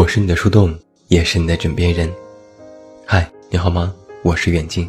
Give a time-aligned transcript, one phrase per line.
[0.00, 0.74] 我是你的树洞，
[1.08, 2.10] 也是你的枕边人。
[3.04, 3.94] 嗨，你好吗？
[4.22, 4.88] 我是远近，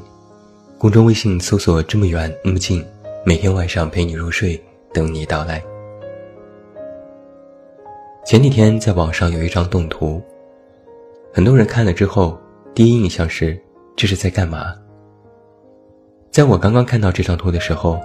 [0.77, 2.81] 公众微信搜索“这么远那么近”，
[3.25, 4.57] 每天晚上陪你入睡，
[4.93, 5.61] 等你到来。
[8.25, 10.21] 前几天在网上有一张动图，
[11.33, 12.39] 很多人看了之后，
[12.73, 13.61] 第一印象是
[13.97, 14.73] 这是在干嘛？
[16.31, 17.99] 在我刚刚看到这张图的时候，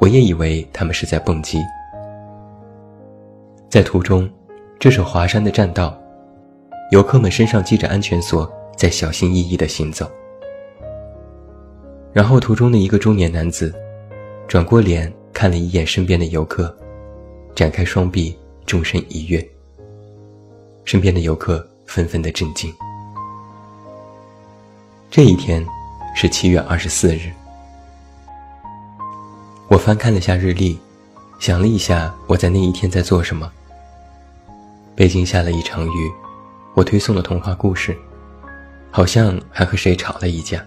[0.00, 1.60] 我也以为他们是在蹦极。
[3.68, 4.26] 在图中，
[4.78, 5.94] 这是华山的栈道。
[6.90, 10.10] 游客们身上系着安全锁，在小心翼翼地行走。
[12.14, 13.74] 然后，途中的一个中年男子
[14.46, 16.74] 转过脸看了一眼身边的游客，
[17.54, 18.34] 展开双臂，
[18.66, 19.46] 纵身一跃。
[20.86, 22.74] 身边的游客纷纷的震惊。
[25.10, 25.64] 这一天
[26.16, 27.30] 是七月二十四日。
[29.68, 30.78] 我翻看了下日历，
[31.38, 33.52] 想了一下我在那一天在做什么。
[34.96, 36.10] 北京下了一场雨。
[36.74, 37.96] 我推送了童话故事，
[38.90, 40.64] 好像还和谁吵了一架。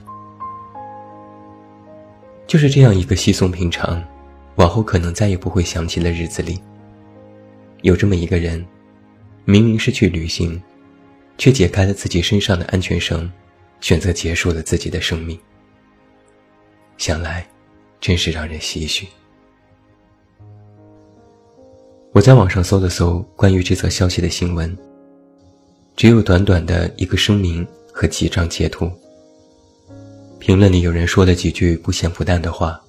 [2.48, 4.04] 就是这样一个稀松平常，
[4.56, 6.62] 往后可能再也不会想起的日子里，
[7.82, 8.66] 有这么一个人，
[9.46, 10.62] 明明是去旅行，
[11.38, 13.32] 却解开了自己身上的安全绳，
[13.80, 15.40] 选择结束了自己的生命。
[16.98, 17.48] 想来，
[18.02, 19.08] 真是让人唏嘘。
[22.12, 24.78] 我在网上搜了搜关于这则消息的新闻。
[26.02, 27.64] 只有短短的一个声明
[27.94, 28.92] 和几张截图。
[30.40, 32.82] 评论里有人说了几句不咸不淡的话，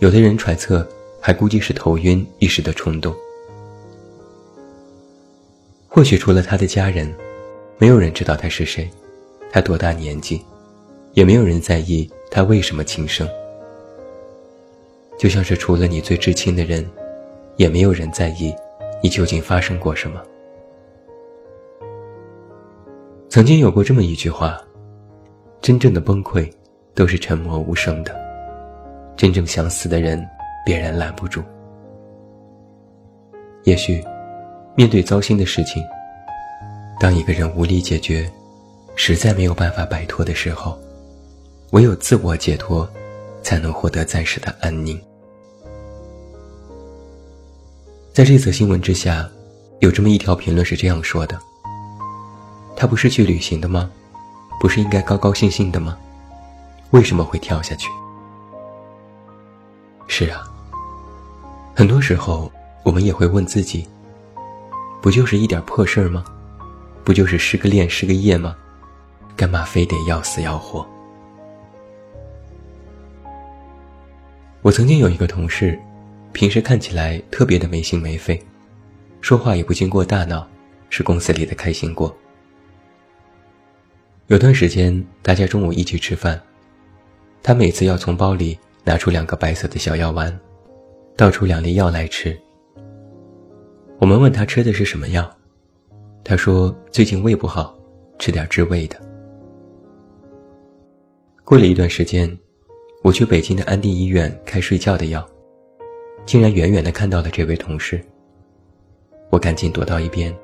[0.00, 0.84] 有的人揣测
[1.20, 3.14] 还估计是头晕一时的冲动。
[5.86, 7.14] 或许除了他的家人，
[7.78, 8.90] 没有人知道他是谁，
[9.52, 10.42] 他多大年纪，
[11.12, 13.24] 也没有人在意他为什么轻生。
[15.16, 16.84] 就像是除了你最至亲的人，
[17.56, 18.52] 也没有人在意
[19.00, 20.20] 你究竟发生过什么。
[23.32, 24.60] 曾经有过这么一句话
[25.62, 26.52] ：“真正的崩溃，
[26.94, 28.14] 都是沉默无声的。
[29.16, 30.22] 真正想死的人，
[30.66, 31.42] 别人拦不住。”
[33.64, 34.04] 也许，
[34.76, 35.82] 面对糟心的事情，
[37.00, 38.30] 当一个人无力解决，
[38.96, 40.78] 实在没有办法摆脱的时候，
[41.70, 42.86] 唯有自我解脱，
[43.42, 45.00] 才能获得暂时的安宁。
[48.12, 49.26] 在这则新闻之下，
[49.80, 51.40] 有这么一条评论是这样说的。
[52.82, 53.88] 他不是去旅行的吗？
[54.58, 55.96] 不是应该高高兴兴的吗？
[56.90, 57.88] 为什么会跳下去？
[60.08, 60.42] 是啊，
[61.76, 62.50] 很多时候
[62.82, 63.86] 我们也会问自己：
[65.00, 66.24] 不就是一点破事儿吗？
[67.04, 68.56] 不就是失个恋、失个业吗？
[69.36, 70.84] 干嘛非得要死要活？
[74.60, 75.78] 我曾经有一个同事，
[76.32, 78.44] 平时看起来特别的没心没肺，
[79.20, 80.44] 说话也不经过大脑，
[80.90, 82.12] 是公司里的开心果。
[84.32, 86.40] 有段时间，大家中午一起吃饭，
[87.42, 90.34] 他每次要从包里拿出两个白色的小药丸，
[91.14, 92.34] 倒出两粒药来吃。
[93.98, 95.30] 我们问他吃的是什么药，
[96.24, 97.76] 他说最近胃不好，
[98.18, 98.96] 吃点治胃的。
[101.44, 102.34] 过了一段时间，
[103.02, 105.28] 我去北京的安定医院开睡觉的药，
[106.24, 108.02] 竟然远远的看到了这位同事。
[109.28, 110.34] 我赶紧躲到一边，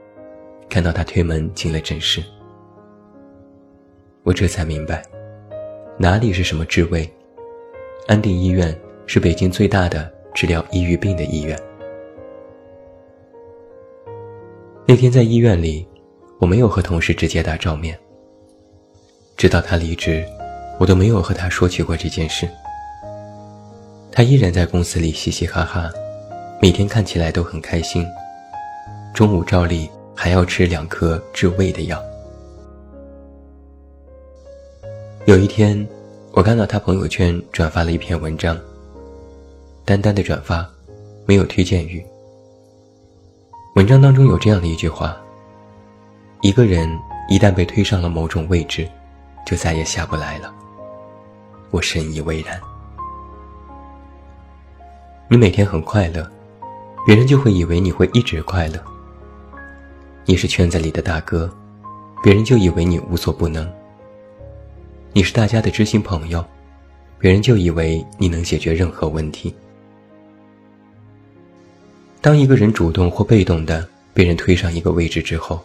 [0.69, 2.23] 看到他推门进了诊室。
[4.29, 5.03] 我这才明白，
[5.97, 7.11] 哪里是什么治胃？
[8.07, 11.59] 安定医院是北京最大的治疗抑郁病的医院。
[14.87, 15.89] 那天在医院里，
[16.39, 17.99] 我没有和同事直接打照面。
[19.35, 20.23] 直到他离职，
[20.79, 22.47] 我都没有和他说起过这件事。
[24.13, 25.91] 他依然在公司里嘻嘻哈哈，
[26.61, 28.07] 每天看起来都很开心。
[29.15, 31.99] 中午照例还要吃两颗治胃的药。
[35.29, 35.87] 有一天，
[36.33, 38.59] 我看到他朋友圈转发了一篇文章。
[39.85, 40.67] 单单的转发，
[41.27, 42.03] 没有推荐语。
[43.75, 45.15] 文章当中有这样的一句话：
[46.41, 46.89] 一个人
[47.29, 48.89] 一旦被推上了某种位置，
[49.45, 50.51] 就再也下不来了。
[51.73, 52.59] 我深以为然。
[55.29, 56.27] 你每天很快乐，
[57.05, 58.83] 别人就会以为你会一直快乐。
[60.25, 61.55] 你是圈子里的大哥，
[62.23, 63.71] 别人就以为你无所不能。
[65.13, 66.45] 你是大家的知心朋友，
[67.19, 69.55] 别人就以为你能解决任何问题。
[72.21, 75.61] 当一个人主动或被动的被人推上一个位置之后，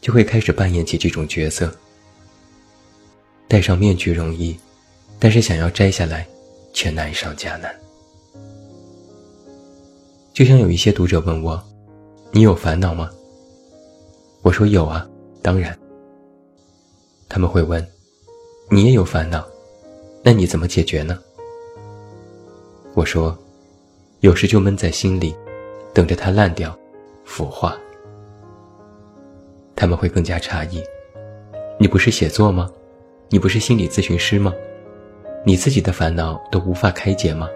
[0.00, 1.72] 就会开始扮演起这种角色。
[3.46, 4.56] 戴上面具容易，
[5.18, 6.26] 但是想要摘下来，
[6.72, 7.72] 却难上加难。
[10.32, 11.62] 就像有一些读者问我
[12.32, 13.10] ：“你有烦恼吗？”
[14.42, 15.06] 我说：“有啊，
[15.42, 15.76] 当然。
[17.28, 17.86] 他们会问
[18.68, 19.46] ：“你也有烦恼，
[20.22, 21.18] 那你怎么解决呢？”
[22.94, 23.36] 我说
[24.20, 25.34] ：“有时就闷在心里，
[25.94, 26.76] 等着它烂掉、
[27.24, 27.76] 腐化。”
[29.76, 30.82] 他们会更加诧异
[31.78, 32.70] ：“你不是写作吗？
[33.28, 34.52] 你不是心理咨询师吗？
[35.44, 37.48] 你自己的烦恼都无法开解吗？”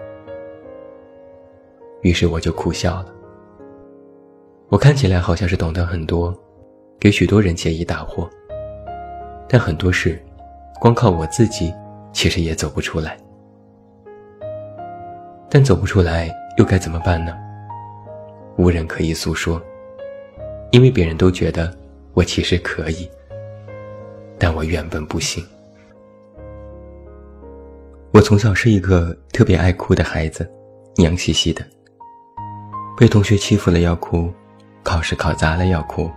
[2.03, 3.13] 于是我就苦笑了。
[4.69, 6.33] 我看起来好像是懂得很多，
[6.99, 8.29] 给许多人解疑答惑。
[9.49, 10.17] 但很多事，
[10.81, 11.71] 光靠我自己，
[12.11, 13.15] 其实也走不出来。
[15.47, 17.37] 但走不出来，又该怎么办呢？
[18.57, 19.61] 无人可以诉说，
[20.71, 21.71] 因为别人都觉得
[22.15, 23.07] 我其实可以，
[24.39, 25.45] 但我原本不行。
[28.11, 30.51] 我从小是一个特别爱哭的孩子，
[30.95, 31.63] 娘兮兮的。
[32.97, 34.33] 被同学欺负了要哭，
[34.81, 36.09] 考试考砸了要哭，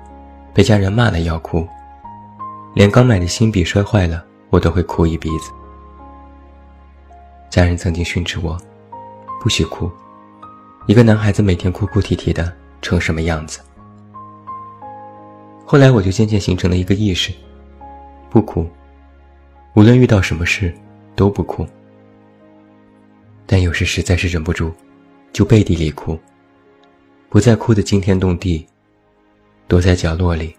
[0.54, 1.68] 被家人骂了要哭。
[2.74, 5.50] 连刚买的新笔摔坏了，我都会哭一鼻子。
[7.50, 8.56] 家人曾经训斥我，
[9.40, 9.90] 不许哭，
[10.86, 13.58] 一个男孩子每天哭哭啼啼的，成什么样子？
[15.66, 17.32] 后来我就渐渐形成了一个意识，
[18.30, 18.64] 不哭，
[19.74, 20.72] 无论遇到什么事
[21.16, 21.66] 都不哭。
[23.46, 24.72] 但有时实在是忍不住，
[25.32, 26.16] 就背地里哭，
[27.28, 28.64] 不再哭得惊天动地，
[29.66, 30.54] 躲在角落里，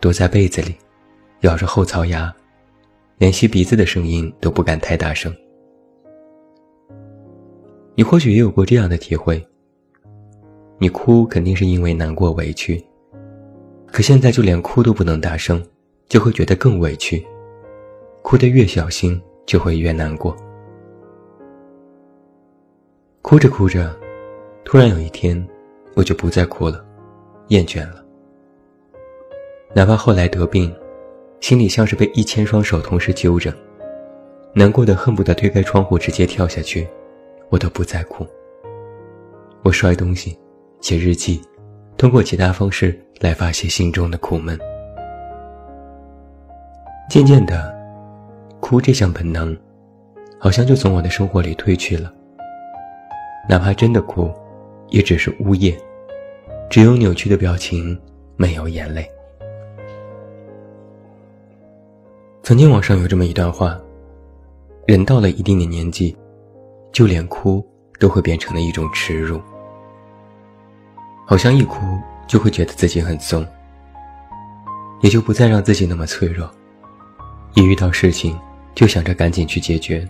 [0.00, 0.74] 躲在被子里。
[1.42, 2.34] 咬着后槽牙，
[3.18, 5.34] 连吸鼻子的声音都不敢太大声。
[7.96, 9.44] 你或许也有过这样的体会：
[10.78, 12.80] 你哭肯定是因为难过、委屈，
[13.86, 15.60] 可现在就连哭都不能大声，
[16.06, 17.26] 就会觉得更委屈。
[18.22, 20.36] 哭得越小心，就会越难过。
[23.20, 23.98] 哭着哭着，
[24.64, 25.44] 突然有一天，
[25.94, 26.86] 我就不再哭了，
[27.48, 28.04] 厌倦了。
[29.74, 30.72] 哪怕后来得病。
[31.40, 33.54] 心里像是被一千双手同时揪着，
[34.54, 36.86] 难过的恨不得推开窗户直接跳下去，
[37.48, 38.26] 我都不再哭。
[39.62, 40.38] 我摔东西，
[40.80, 41.40] 写日记，
[41.96, 44.58] 通过其他方式来发泄心中的苦闷。
[47.08, 47.74] 渐渐的，
[48.60, 49.56] 哭这项本能，
[50.38, 52.12] 好像就从我的生活里褪去了。
[53.48, 54.30] 哪怕真的哭，
[54.90, 55.74] 也只是呜咽，
[56.68, 57.98] 只有扭曲的表情，
[58.36, 59.08] 没有眼泪。
[62.48, 63.78] 曾经网上有这么一段话：
[64.86, 66.16] 人到了一定的年纪，
[66.90, 67.62] 就连哭
[68.00, 69.38] 都会变成了一种耻辱，
[71.26, 71.84] 好像一哭
[72.26, 73.46] 就会觉得自己很怂，
[75.02, 76.50] 也就不再让自己那么脆弱，
[77.52, 78.34] 一遇到事情
[78.74, 80.08] 就想着赶紧去解决，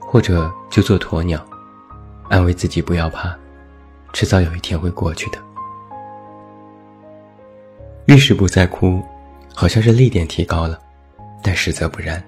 [0.00, 1.40] 或者就做鸵鸟，
[2.28, 3.32] 安慰自己不要怕，
[4.12, 5.38] 迟早有一天会过去的。
[8.06, 9.00] 遇事不再哭，
[9.54, 10.76] 好像是泪点提高了。
[11.42, 12.22] 但实则不然。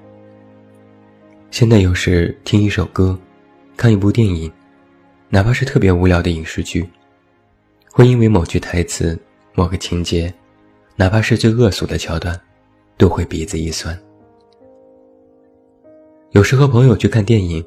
[1.50, 3.18] 现在有时听一首歌，
[3.76, 4.50] 看一部电影，
[5.28, 6.88] 哪怕是特别无聊的影视剧，
[7.90, 9.18] 会因为某句台词、
[9.54, 10.32] 某个情节，
[10.96, 12.40] 哪怕是最恶俗的桥段，
[12.96, 13.98] 都会鼻子一酸。
[16.30, 17.62] 有时和朋友去看电影，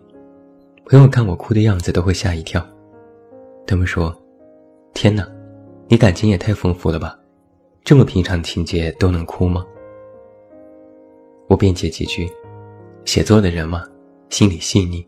[0.85, 2.67] 朋友看我哭的样子都会吓一跳，
[3.67, 4.15] 他们说
[4.95, 5.27] ：“天哪，
[5.87, 7.15] 你感情也太丰富了吧，
[7.83, 9.63] 这么平常的情节都能哭吗？”
[11.47, 12.27] 我辩解几句，
[13.05, 13.83] 写作的人嘛，
[14.29, 15.05] 心里细腻，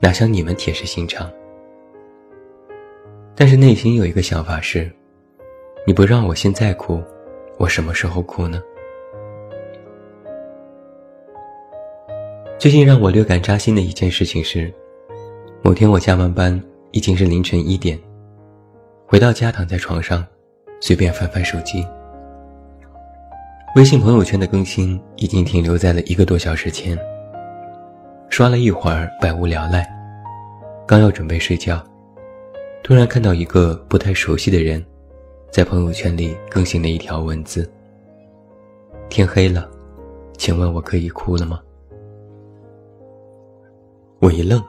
[0.00, 1.30] 哪像你们铁石心肠。
[3.36, 4.90] 但是内心有一个想法是：
[5.86, 7.00] 你不让我现在哭，
[7.58, 8.60] 我什么时候哭呢？
[12.58, 14.72] 最近让我略感扎心的一件事情是，
[15.62, 17.96] 某天我加完班已经是凌晨一点，
[19.06, 20.26] 回到家躺在床上，
[20.80, 21.86] 随便翻翻手机。
[23.78, 26.98] 微信朋友圈的更新已经停留在了一个多小时前。
[28.28, 29.88] 刷了一会儿，百无聊赖，
[30.84, 31.80] 刚要准备睡觉，
[32.82, 34.84] 突然看到一个不太熟悉的人，
[35.52, 37.70] 在朋友圈里更新了一条文字
[39.08, 39.70] ：“天黑了，
[40.36, 41.60] 请问我可以哭了吗？”
[44.18, 44.60] 我一愣，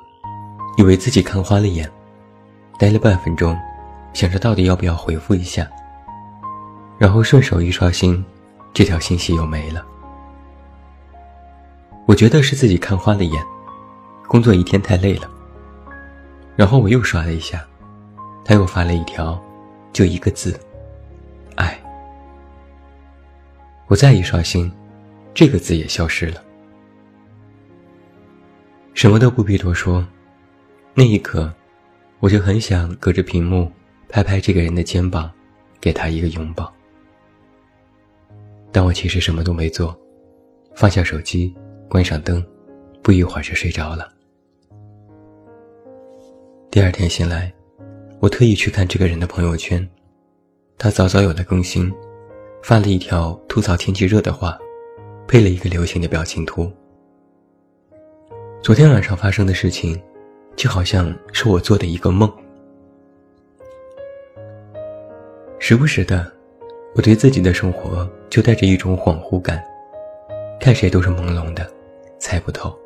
[0.78, 1.90] 以为自己看花了眼，
[2.78, 3.58] 呆了半分钟，
[4.14, 5.68] 想着到底要不要回复一下，
[7.00, 8.24] 然后顺手一刷新。
[8.74, 9.86] 这条信息又没了，
[12.06, 13.44] 我觉得是自己看花了眼，
[14.28, 15.30] 工作一天太累了。
[16.56, 17.66] 然后我又刷了一下，
[18.44, 19.42] 他又发了一条，
[19.92, 20.60] 就一个字，
[21.56, 21.78] 爱。
[23.88, 24.72] 我再一刷新，
[25.34, 26.44] 这个字也消失了。
[28.94, 30.06] 什么都不必多说，
[30.94, 31.54] 那一刻，
[32.20, 33.72] 我就很想隔着屏幕
[34.10, 35.30] 拍拍这个人的肩膀，
[35.82, 36.72] 给他一个拥抱。
[38.72, 39.98] 但我其实什么都没做，
[40.76, 41.54] 放下手机，
[41.90, 42.46] 关上灯，
[43.02, 44.12] 不一会儿就睡着了。
[46.72, 47.52] 第二天醒来，
[48.20, 49.88] 我特意去看这个人的朋友圈，
[50.78, 51.92] 他早早有了更新，
[52.62, 54.58] 发了一条吐槽天气热的话，
[55.28, 56.72] 配了一个流行的表情图。
[58.62, 60.00] 昨天晚上发生的事情，
[60.56, 62.32] 就好像是我做的一个梦。
[65.58, 66.32] 时不时的，
[67.00, 69.64] 我对自己的生活就带着一种恍惚感，
[70.60, 71.66] 看谁都是朦胧的，
[72.20, 72.78] 猜不透。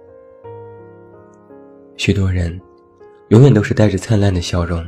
[1.97, 2.61] 许多人。
[3.29, 4.85] 永远都是带着灿烂的笑容，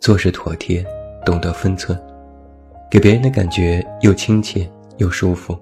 [0.00, 0.84] 做事妥帖，
[1.24, 1.96] 懂得分寸，
[2.90, 5.56] 给别人的感觉又亲切又舒服。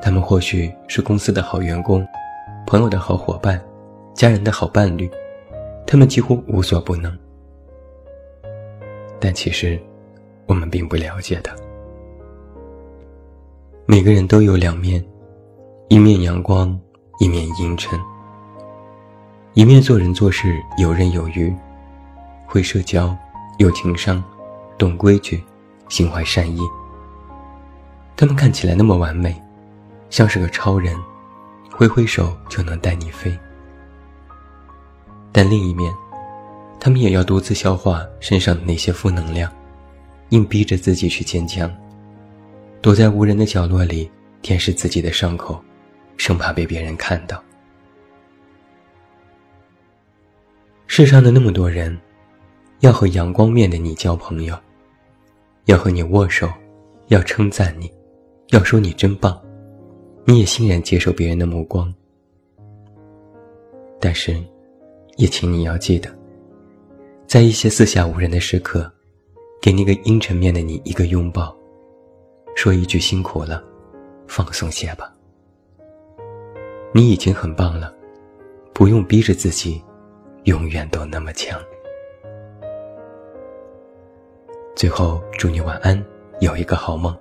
[0.00, 2.06] 他们或许是公司的好员工，
[2.66, 3.62] 朋友的好伙伴，
[4.14, 5.10] 家人的好伴侣，
[5.86, 7.14] 他们几乎无所不能。
[9.20, 9.78] 但其实，
[10.46, 11.54] 我们并不了解的。
[13.84, 15.04] 每个人都有两面，
[15.88, 16.78] 一面阳光，
[17.20, 17.98] 一面阴沉。
[19.54, 21.54] 一面做人做事游刃有余，
[22.46, 23.16] 会社交，
[23.58, 24.22] 有情商，
[24.76, 25.42] 懂规矩，
[25.88, 26.60] 心怀善意。
[28.16, 29.40] 他们看起来那么完美，
[30.10, 30.94] 像是个超人，
[31.70, 33.36] 挥挥手就能带你飞。
[35.32, 35.92] 但另一面，
[36.80, 39.50] 他们也要独自消化身上的那些负能量，
[40.30, 41.70] 硬逼着自己去坚强，
[42.80, 44.10] 躲在无人的角落里
[44.42, 45.62] 舔舐自己的伤口，
[46.16, 47.42] 生怕被别人看到。
[50.86, 51.96] 世上的那么多人，
[52.80, 54.58] 要和阳光面的你交朋友，
[55.66, 56.48] 要和你握手，
[57.08, 57.92] 要称赞你，
[58.48, 59.38] 要说你真棒，
[60.24, 61.92] 你也欣然接受别人的目光。
[64.00, 64.36] 但是，
[65.16, 66.08] 也请你要记得，
[67.26, 68.90] 在一些四下无人的时刻，
[69.60, 71.56] 给那个阴沉面的你一个拥抱，
[72.54, 73.62] 说一句辛苦了，
[74.26, 75.12] 放松些吧。
[76.92, 77.92] 你已经很棒了，
[78.72, 79.82] 不用逼着自己。
[80.44, 81.60] 永远都那么强。
[84.76, 86.00] 最后，祝你晚安，
[86.38, 87.12] 有一个好梦。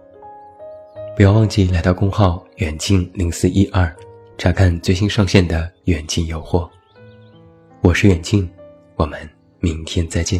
[1.16, 3.92] 不要忘记来到公号“远近零四一二”，
[4.38, 6.70] 查看最新上线的《远近有货》。
[7.82, 8.48] 我是远近，
[8.96, 9.20] 我们
[9.60, 10.40] 明天再见。